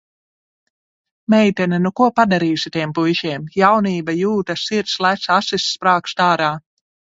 [1.33, 3.45] Meitene, nu ko padarīsi tiem puišiem.
[3.59, 6.53] Jaunība, jūtas, sirds lec, asis sprāgst ārā.